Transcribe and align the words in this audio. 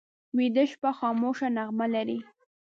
ویده 0.37 0.63
شپه 0.71 0.91
خاموشه 0.99 1.47
نغمه 1.57 1.87
لري 1.95 2.19